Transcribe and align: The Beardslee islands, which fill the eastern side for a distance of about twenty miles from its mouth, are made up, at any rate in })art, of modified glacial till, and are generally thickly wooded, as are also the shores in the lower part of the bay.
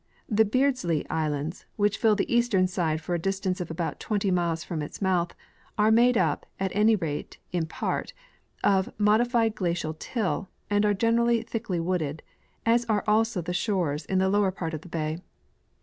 The 0.27 0.45
Beardslee 0.45 1.05
islands, 1.11 1.67
which 1.75 1.99
fill 1.99 2.15
the 2.15 2.35
eastern 2.35 2.65
side 2.65 3.01
for 3.01 3.13
a 3.13 3.19
distance 3.19 3.61
of 3.61 3.69
about 3.69 3.99
twenty 3.99 4.31
miles 4.31 4.63
from 4.63 4.81
its 4.81 4.99
mouth, 4.99 5.35
are 5.77 5.91
made 5.91 6.17
up, 6.17 6.47
at 6.59 6.71
any 6.73 6.95
rate 6.95 7.37
in 7.51 7.67
})art, 7.83 8.11
of 8.63 8.91
modified 8.97 9.53
glacial 9.53 9.93
till, 9.93 10.49
and 10.71 10.87
are 10.87 10.95
generally 10.95 11.43
thickly 11.43 11.79
wooded, 11.79 12.23
as 12.65 12.83
are 12.85 13.03
also 13.05 13.41
the 13.41 13.53
shores 13.53 14.05
in 14.07 14.17
the 14.17 14.27
lower 14.27 14.49
part 14.49 14.73
of 14.73 14.81
the 14.81 14.89
bay. 14.89 15.19